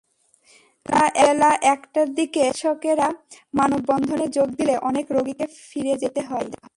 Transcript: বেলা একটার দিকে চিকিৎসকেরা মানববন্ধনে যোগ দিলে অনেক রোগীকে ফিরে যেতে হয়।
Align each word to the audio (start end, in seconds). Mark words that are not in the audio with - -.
বেলা 0.85 1.51
একটার 1.73 2.07
দিকে 2.15 2.43
চিকিৎসকেরা 2.51 3.07
মানববন্ধনে 3.53 4.25
যোগ 4.31 4.49
দিলে 4.55 4.75
অনেক 4.89 5.05
রোগীকে 5.11 5.45
ফিরে 5.61 5.93
যেতে 5.97 6.21
হয়। 6.21 6.47